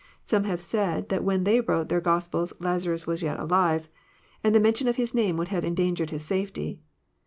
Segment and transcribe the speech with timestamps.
[0.23, 3.87] —Some have said that when they wrote their Gospels Lazarus was yet alive,
[4.43, 6.81] and the mention of his name would have endangered his safety.